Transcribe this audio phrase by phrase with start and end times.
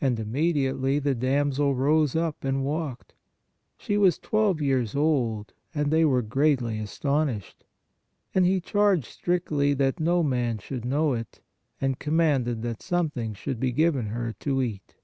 [0.00, 3.16] And immediately the damsel rose up and walked;
[3.76, 7.64] she was twelve years old; and they were greatly astonished.
[8.36, 11.40] And He charged strictly that no man should know it;
[11.80, 14.94] and com manded that something should be given her to eat."